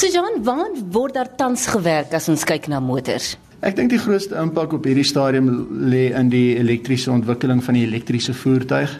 So 0.00 0.08
Jan, 0.08 0.38
waar 0.40 0.70
word 0.88 1.12
daar 1.12 1.28
tans 1.36 1.66
gewerk 1.68 2.14
as 2.16 2.24
ons 2.32 2.40
kyk 2.48 2.70
na 2.72 2.78
motors? 2.80 3.34
Ek 3.60 3.74
dink 3.76 3.90
die 3.92 3.98
grootste 4.00 4.38
impak 4.40 4.72
op 4.72 4.86
hierdie 4.88 5.04
stadium 5.04 5.50
lê 5.92 6.06
in 6.16 6.30
die 6.32 6.54
elektriese 6.56 7.10
ontwikkeling 7.12 7.60
van 7.60 7.76
die 7.76 7.82
elektriese 7.84 8.32
voertuig. 8.32 8.94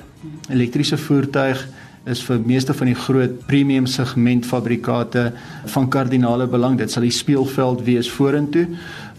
Elektriese 0.53 0.99
voertuig 1.01 1.63
is 2.05 2.21
vir 2.27 2.45
meeste 2.45 2.77
van 2.77 2.93
die 2.93 2.99
groot 3.07 3.41
premium 3.49 3.89
segment 3.89 4.45
fabrikate 4.45 5.31
van 5.73 5.89
kardinale 5.89 6.45
belang. 6.53 6.77
Dit 6.77 6.93
sal 6.93 7.09
die 7.09 7.17
speelveld 7.17 7.81
wees 7.89 8.13
vorentoe. 8.13 8.67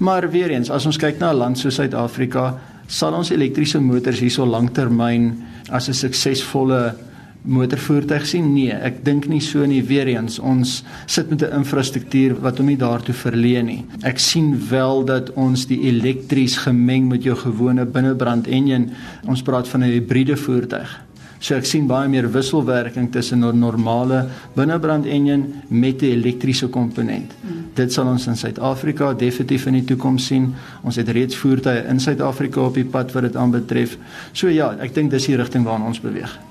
Maar 0.06 0.30
weer 0.30 0.54
eens, 0.54 0.70
as 0.70 0.86
ons 0.86 1.02
kyk 1.02 1.18
na 1.18 1.34
'n 1.34 1.42
land 1.42 1.58
soos 1.58 1.82
Suid-Afrika, 1.82 2.60
sal 2.86 3.18
ons 3.18 3.34
elektriese 3.34 3.82
motors 3.82 4.22
hierso 4.22 4.46
lanktermyn 4.46 5.34
as 5.72 5.90
'n 5.90 5.98
suksesvolle 5.98 6.94
motorvoertuig 7.42 8.26
sien? 8.28 8.54
Nee, 8.54 8.72
ek 8.72 9.04
dink 9.06 9.28
nie 9.28 9.42
so 9.42 9.66
nie. 9.66 9.82
Weer 9.84 10.08
eens, 10.08 10.40
ons 10.40 10.84
sit 11.06 11.30
met 11.30 11.42
'n 11.42 11.58
infrastruktuur 11.62 12.40
wat 12.42 12.58
hom 12.58 12.68
nie 12.68 12.78
daartoe 12.78 13.14
verleen 13.14 13.66
nie. 13.66 13.86
Ek 14.04 14.20
sien 14.20 14.60
wel 14.70 15.06
dat 15.06 15.34
ons 15.34 15.66
die 15.66 15.82
elektries 15.82 16.58
gemeng 16.58 17.08
met 17.10 17.24
jou 17.24 17.36
gewone 17.36 17.86
binnebrand 17.86 18.48
enjin, 18.48 18.92
ons 19.28 19.42
praat 19.42 19.68
van 19.68 19.84
'n 19.84 19.92
hibriede 19.92 20.38
voertuig. 20.38 21.00
So 21.42 21.56
ek 21.58 21.66
sien 21.66 21.88
baie 21.90 22.08
meer 22.08 22.28
wisselwerking 22.30 23.12
tussen 23.12 23.44
'n 23.44 23.60
normale 23.60 24.28
binnebrand 24.54 25.06
enjin 25.06 25.54
met 25.70 26.02
'n 26.02 26.06
elektriese 26.06 26.68
komponent. 26.68 27.32
Hmm. 27.42 27.66
Dit 27.74 27.94
sal 27.94 28.06
ons 28.06 28.28
in 28.28 28.36
Suid-Afrika 28.36 29.14
definitief 29.14 29.66
in 29.66 29.74
die 29.74 29.84
toekoms 29.84 30.26
sien. 30.26 30.54
Ons 30.84 30.96
het 30.96 31.10
reeds 31.10 31.36
voertuie 31.36 31.88
in 31.88 32.00
Suid-Afrika 32.00 32.62
op 32.62 32.74
die 32.74 32.86
pad 32.86 33.12
wat 33.12 33.24
dit 33.24 33.36
aanbetref. 33.36 33.98
So 34.32 34.48
ja, 34.48 34.76
ek 34.80 34.94
dink 34.94 35.10
dis 35.12 35.26
die 35.26 35.36
rigting 35.36 35.66
waarna 35.66 35.86
ons 35.86 36.00
beweeg. 36.00 36.51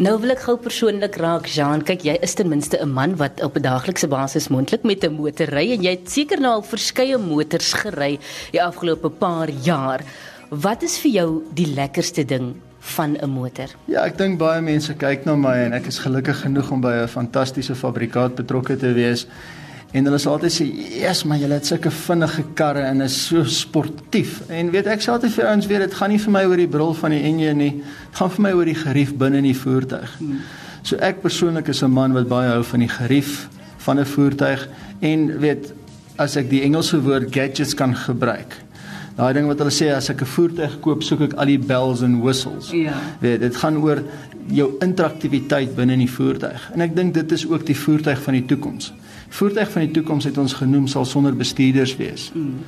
Nou 0.00 0.14
wil 0.16 0.32
ek 0.32 0.46
gou 0.46 0.54
persoonlik 0.56 1.18
raak, 1.20 1.44
Jean. 1.52 1.82
Kyk, 1.84 2.06
jy 2.08 2.14
is 2.24 2.32
ten 2.32 2.48
minste 2.48 2.78
'n 2.80 2.88
man 2.88 3.16
wat 3.20 3.42
op 3.44 3.56
'n 3.58 3.62
daaglikse 3.62 4.08
basis 4.08 4.48
moontlik 4.48 4.82
met 4.82 5.04
'n 5.04 5.12
motor 5.12 5.46
ry 5.46 5.72
en 5.72 5.82
jy 5.82 5.90
het 5.90 6.10
seker 6.10 6.40
nou 6.40 6.52
al 6.52 6.62
verskeie 6.62 7.18
motors 7.18 7.74
gery 7.74 8.18
die 8.50 8.62
afgelope 8.62 9.10
paar 9.10 9.50
jaar. 9.50 10.00
Wat 10.48 10.82
is 10.82 10.98
vir 10.98 11.10
jou 11.10 11.42
die 11.54 11.66
lekkerste 11.66 12.24
ding 12.24 12.54
van 12.80 13.18
'n 13.20 13.28
motor? 13.28 13.68
Ja, 13.88 14.06
ek 14.06 14.16
dink 14.16 14.38
baie 14.38 14.62
mense 14.62 14.94
kyk 14.94 15.26
na 15.26 15.36
my 15.36 15.56
en 15.66 15.72
ek 15.74 15.86
is 15.86 15.98
gelukkig 15.98 16.40
genoeg 16.40 16.70
om 16.70 16.80
by 16.80 17.02
'n 17.02 17.08
fantastiese 17.08 17.74
fabrikaat 17.74 18.34
betrokke 18.34 18.76
te 18.76 18.94
wees. 18.94 19.26
En 19.90 20.06
hulle 20.06 20.18
sê 20.22 20.28
altyd 20.30 20.52
sê, 20.52 20.64
"Yes, 21.00 21.24
maar 21.24 21.38
julle 21.38 21.54
het 21.54 21.66
sulke 21.66 21.90
vinnige 21.90 22.44
karre 22.54 22.80
en 22.80 23.00
is 23.00 23.26
so 23.26 23.44
sportief." 23.44 24.48
En 24.48 24.70
weet 24.70 24.86
ek 24.86 25.00
sê 25.00 25.10
altyd 25.10 25.32
vir 25.32 25.46
ouens, 25.46 25.66
weet 25.66 25.80
dit 25.80 25.94
gaan 25.94 26.10
nie 26.10 26.18
vir 26.18 26.30
my 26.30 26.44
oor 26.44 26.56
die 26.56 26.68
brul 26.68 26.94
van 26.94 27.10
die 27.10 27.22
enjin 27.22 27.56
nie. 27.56 27.70
Dit 28.10 28.16
gaan 28.16 28.30
vir 28.30 28.42
my 28.42 28.52
oor 28.52 28.64
die 28.64 28.74
gerief 28.74 29.14
binne 29.14 29.36
in 29.36 29.44
die 29.44 29.56
voertuig. 29.56 30.18
Hmm. 30.18 30.38
So 30.82 30.96
ek 30.96 31.22
persoonlik 31.22 31.68
is 31.68 31.82
'n 31.82 31.90
man 31.90 32.12
wat 32.12 32.28
baie 32.28 32.50
hou 32.50 32.62
van 32.62 32.80
die 32.80 32.88
gerief 32.88 33.48
van 33.78 33.98
'n 33.98 34.06
voertuig 34.06 34.68
en 35.00 35.38
weet 35.38 35.72
as 36.16 36.36
ek 36.36 36.50
die 36.50 36.62
Engelse 36.62 37.00
woord 37.00 37.32
gadgets 37.32 37.74
kan 37.74 37.96
gebruik. 37.96 38.56
Daai 39.20 39.34
ding 39.36 39.50
wat 39.50 39.60
hulle 39.60 39.74
sê 39.74 39.90
as 39.92 40.08
ek 40.08 40.22
'n 40.24 40.32
voertuig 40.32 40.80
koop, 40.80 41.02
soek 41.04 41.20
ek 41.20 41.34
al 41.36 41.46
die 41.52 41.58
bells 41.58 42.02
and 42.02 42.22
whistles. 42.24 42.70
Ja. 42.72 42.96
Weet, 43.20 43.40
dit 43.40 43.56
gaan 43.56 43.76
oor 43.76 44.02
jou 44.48 44.70
interaktiwiteit 44.80 45.76
binne 45.76 45.92
in 45.92 46.06
die 46.06 46.10
voertuig. 46.10 46.70
En 46.72 46.80
ek 46.80 46.96
dink 46.96 47.14
dit 47.14 47.32
is 47.32 47.46
ook 47.46 47.66
die 47.66 47.76
voertuig 47.76 48.22
van 48.22 48.34
die 48.34 48.46
toekoms 48.46 48.92
voertuig 49.30 49.70
van 49.70 49.86
die 49.86 49.94
toekoms 49.94 50.26
het 50.26 50.38
ons 50.38 50.54
genoem 50.58 50.86
sal 50.90 51.04
sonder 51.04 51.36
bestuurders 51.36 51.94
wees. 51.96 52.30
Mm. 52.34 52.62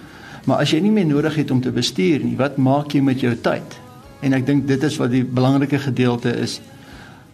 Maar 0.47 0.65
as 0.65 0.73
jy 0.75 0.81
nie 0.83 0.93
meer 0.95 1.07
nodig 1.07 1.37
het 1.39 1.51
om 1.55 1.61
te 1.63 1.73
bestuur 1.75 2.23
nie, 2.25 2.37
wat 2.39 2.59
maak 2.59 2.95
jy 2.95 3.03
met 3.05 3.23
jou 3.23 3.35
tyd? 3.35 3.79
En 4.23 4.35
ek 4.35 4.47
dink 4.47 4.67
dit 4.71 4.87
is 4.87 4.99
wat 5.03 5.11
die 5.13 5.25
belangrike 5.27 5.79
gedeelte 5.83 6.33
is 6.43 6.61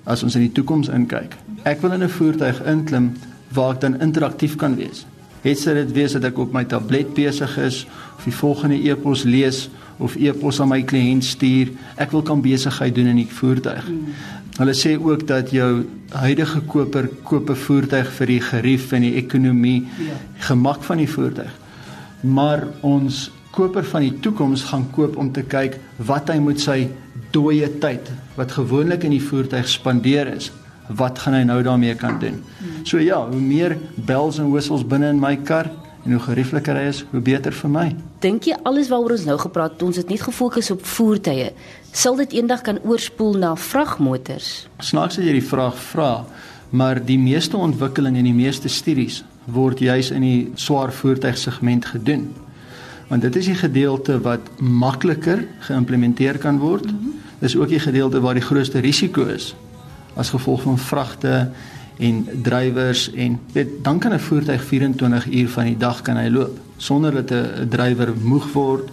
as 0.08 0.24
ons 0.24 0.36
in 0.38 0.46
die 0.46 0.54
toekoms 0.56 0.88
inkyk. 0.92 1.36
Ek 1.68 1.82
wil 1.84 1.92
in 1.92 2.04
'n 2.04 2.08
voertuig 2.08 2.60
inklim 2.64 3.12
waar 3.52 3.74
ek 3.74 3.80
dan 3.80 4.00
interaktief 4.00 4.56
kan 4.56 4.76
wees. 4.76 5.06
Het 5.42 5.58
sy 5.58 5.74
dit 5.74 5.92
wees 5.92 6.12
dat 6.12 6.24
ek 6.24 6.38
op 6.38 6.52
my 6.52 6.64
tablet 6.64 7.14
besig 7.14 7.58
is 7.62 7.84
of 8.16 8.24
die 8.24 8.34
volgende 8.34 8.78
e-pos 8.90 9.22
lees 9.24 9.68
of 9.98 10.16
e-pos 10.16 10.60
aan 10.60 10.70
my 10.70 10.82
kliënt 10.86 11.26
stuur, 11.26 11.72
ek 11.98 12.12
wil 12.14 12.22
kan 12.22 12.42
besigheid 12.42 12.94
doen 12.94 13.10
in 13.12 13.22
die 13.22 13.30
voertuig. 13.30 13.86
Mm. 13.90 14.12
Hulle 14.58 14.74
sê 14.74 14.96
ook 14.98 15.22
dat 15.26 15.50
jou 15.54 15.84
huidige 16.18 16.60
koper 16.66 17.08
koop 17.22 17.50
'n 17.50 17.54
voertuig 17.54 18.08
vir 18.18 18.26
die 18.26 18.40
gerief 18.40 18.92
en 18.92 19.02
die 19.02 19.14
ekonomie, 19.14 19.86
ja. 19.98 20.16
gemak 20.38 20.82
van 20.82 20.98
die 20.98 21.10
voertuig. 21.10 21.52
Maar 22.20 22.66
ons 22.80 23.30
koper 23.50 23.84
van 23.84 24.00
die 24.00 24.18
toekoms 24.20 24.64
gaan 24.70 24.90
koop 24.90 25.16
om 25.16 25.32
te 25.32 25.42
kyk 25.42 25.78
wat 25.96 26.28
hy 26.28 26.38
met 26.38 26.60
sy 26.60 26.88
dooie 27.30 27.68
tyd 27.78 28.10
wat 28.36 28.52
gewoonlik 28.52 29.04
in 29.04 29.10
die 29.10 29.22
voertuig 29.22 29.68
spandeer 29.68 30.34
is, 30.36 30.50
wat 30.96 31.18
gaan 31.18 31.34
hy 31.34 31.42
nou 31.42 31.62
daarmee 31.62 31.94
kan 31.94 32.18
doen? 32.18 32.44
So 32.82 32.98
ja, 32.98 33.20
hoe 33.28 33.40
meer 33.40 33.78
bells 33.94 34.38
en 34.38 34.50
whistles 34.50 34.86
binne 34.86 35.08
in 35.08 35.20
my 35.20 35.36
kar, 35.36 35.70
en 36.08 36.14
hoe 36.16 36.22
geriefliker 36.24 36.78
hy 36.78 36.86
is, 36.88 37.02
hoe 37.10 37.20
beter 37.20 37.52
vir 37.52 37.72
my. 37.72 37.86
Dink 38.24 38.48
jy 38.48 38.56
alles 38.68 38.88
waaroor 38.88 39.16
ons 39.18 39.26
nou 39.28 39.36
gepraat 39.42 39.76
het, 39.76 39.84
ons 39.84 39.98
het 40.00 40.08
nie 40.08 40.20
gefokus 40.20 40.70
op 40.72 40.84
voertuie, 40.88 41.50
sal 41.92 42.16
dit 42.22 42.38
eendag 42.38 42.62
kan 42.66 42.80
oorspoel 42.86 43.36
na 43.42 43.54
vragmotors? 43.58 44.68
Snaaks 44.80 45.20
as 45.20 45.28
jy 45.28 45.36
die 45.36 45.44
vraag 45.44 45.76
vra, 45.90 46.12
maar 46.70 47.00
die 47.04 47.18
meeste 47.20 47.60
ontwikkeling 47.60 48.16
en 48.20 48.28
die 48.28 48.36
meeste 48.36 48.72
studies 48.72 49.22
word 49.52 49.80
juis 49.80 50.10
in 50.12 50.24
die 50.24 50.40
swaar 50.60 50.92
voertuigsegment 50.92 51.92
gedoen. 51.94 52.28
Want 53.08 53.24
dit 53.24 53.38
is 53.40 53.48
die 53.48 53.56
gedeelte 53.56 54.18
wat 54.24 54.50
makliker 54.60 55.46
geïmplementeer 55.64 56.36
kan 56.38 56.58
word. 56.60 56.84
-hmm. 56.84 57.14
Dis 57.40 57.56
ook 57.56 57.68
die 57.68 57.80
gedeelte 57.80 58.20
waar 58.20 58.34
die 58.34 58.44
grootste 58.44 58.80
risiko 58.84 59.24
is 59.24 59.54
as 60.14 60.30
gevolg 60.30 60.62
van 60.62 60.78
vragte 60.78 61.50
en 61.98 62.26
drywers 62.42 63.10
en 63.14 63.40
weet 63.52 63.68
dan 63.82 63.98
kan 63.98 64.12
'n 64.12 64.20
voertuig 64.20 64.64
24 64.64 65.26
uur 65.26 65.48
van 65.48 65.64
die 65.64 65.76
dag 65.76 66.02
kan 66.02 66.16
hy 66.16 66.28
loop 66.28 66.58
sonder 66.76 67.12
dat 67.12 67.30
'n 67.30 67.68
drywer 67.68 68.14
moeg 68.22 68.52
word 68.52 68.88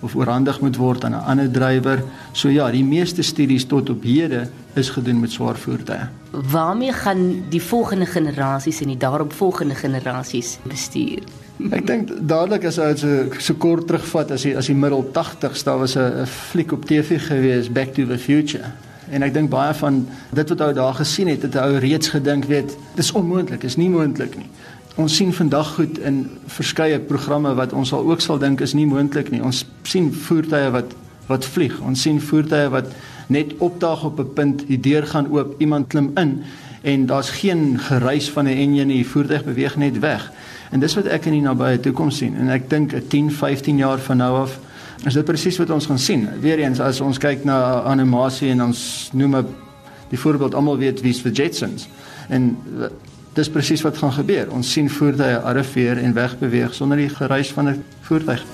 of 0.00 0.14
oorhandig 0.14 0.60
moet 0.60 0.76
word 0.76 1.04
aan 1.04 1.12
'n 1.12 1.24
ander 1.24 1.50
drywer. 1.50 2.04
So 2.32 2.48
ja, 2.48 2.70
die 2.70 2.84
meeste 2.84 3.22
studies 3.22 3.64
tot 3.64 3.90
op 3.90 4.02
hede 4.02 4.48
is 4.74 4.90
gedoen 4.90 5.20
met 5.20 5.30
swaar 5.30 5.56
voertuie. 5.56 6.08
Waarmee 6.30 6.92
gaan 6.92 7.44
die 7.48 7.62
volgende 7.62 8.06
generasies 8.06 8.80
en 8.80 8.86
die 8.86 8.96
daaropvolgende 8.96 9.74
generasies 9.74 10.58
bestuur? 10.62 11.22
Ek 11.70 11.86
dink 11.86 12.08
dadelik 12.28 12.64
as 12.64 12.78
ou 12.78 12.96
so 12.96 13.26
so 13.38 13.54
kort 13.54 13.86
terugvat 13.86 14.30
as 14.30 14.42
die 14.42 14.56
as 14.56 14.66
die 14.66 14.74
middel 14.74 15.10
80s, 15.12 15.62
daar 15.62 15.78
was 15.78 15.96
'n 15.96 16.26
fliek 16.26 16.72
op 16.72 16.84
TV 16.84 17.20
gewees 17.26 17.72
Back 17.72 17.94
to 17.94 18.06
the 18.06 18.18
Future. 18.18 18.72
En 19.14 19.22
ek 19.22 19.34
dink 19.34 19.50
baie 19.52 19.74
van 19.78 20.00
dit 20.34 20.48
wat 20.48 20.62
ou 20.66 20.72
daar 20.74 20.96
gesien 20.98 21.30
het, 21.30 21.44
het 21.46 21.56
ou 21.60 21.78
reeds 21.78 22.10
gedink 22.10 22.48
weet, 22.50 22.74
dis 22.98 23.12
onmoontlik, 23.14 23.62
is 23.62 23.78
nie 23.78 23.90
moontlik 23.92 24.34
nie. 24.40 24.48
Ons 24.98 25.16
sien 25.18 25.32
vandag 25.34 25.74
goed 25.76 25.98
in 26.06 26.24
verskeie 26.50 26.98
programme 27.02 27.54
wat 27.58 27.72
ons 27.74 27.92
al 27.94 28.06
ook 28.10 28.22
sal 28.22 28.38
dink 28.42 28.62
is 28.62 28.74
nie 28.74 28.86
moontlik 28.86 29.30
nie. 29.30 29.42
Ons 29.42 29.64
sien 29.82 30.12
voertuie 30.26 30.70
wat 30.74 30.94
wat 31.24 31.46
vlieg. 31.48 31.78
Ons 31.80 32.02
sien 32.04 32.18
voertuie 32.20 32.68
wat 32.68 32.90
net 33.32 33.54
opdaag 33.64 34.04
op 34.04 34.18
'n 34.20 34.32
punt, 34.34 34.66
die 34.68 34.80
deur 34.80 35.06
gaan 35.06 35.30
oop, 35.30 35.54
iemand 35.58 35.86
klim 35.88 36.10
in 36.14 36.42
en 36.82 37.06
daar's 37.06 37.30
geen 37.30 37.78
geruis 37.78 38.30
van 38.30 38.44
'n 38.44 38.58
enjin 38.58 38.86
nie, 38.86 39.02
die 39.02 39.08
voertuig 39.08 39.44
beweeg 39.44 39.76
net 39.76 39.98
weg. 39.98 40.32
En 40.70 40.80
dis 40.80 40.94
wat 40.94 41.06
ek 41.06 41.24
in 41.26 41.32
die 41.32 41.40
nabye 41.40 41.80
toekoms 41.80 42.16
sien 42.16 42.36
en 42.36 42.48
ek 42.48 42.70
dink 42.70 42.92
'n 42.92 43.06
10, 43.08 43.30
15 43.30 43.76
jaar 43.76 43.98
van 43.98 44.16
nou 44.16 44.36
af 44.42 44.58
is 45.04 45.14
dit 45.14 45.24
presies 45.24 45.58
wat 45.60 45.70
ons 45.70 45.86
gaan 45.86 45.98
sien. 45.98 46.28
Weereens 46.40 46.80
as 46.80 47.00
ons 47.04 47.18
kyk 47.20 47.44
na 47.44 47.82
animasie 47.90 48.50
en 48.54 48.62
ons 48.70 49.10
noem 49.12 49.42
die 50.10 50.20
voorbeeld 50.20 50.54
almal 50.54 50.78
weet 50.80 51.02
wie's 51.04 51.22
the 51.22 51.32
Jetsons. 51.32 51.88
En 52.28 52.54
dis 53.34 53.50
presies 53.50 53.82
wat 53.84 53.98
gaan 53.98 54.14
gebeur. 54.14 54.52
Ons 54.54 54.72
sien 54.72 54.90
voertuie 54.90 55.36
arriveer 55.36 56.00
en 56.00 56.14
wegbeweeg 56.16 56.74
sonder 56.74 57.02
die 57.02 57.10
geruis 57.12 57.52
van 57.52 57.68
'n 57.68 57.84
voertuig. 58.00 58.44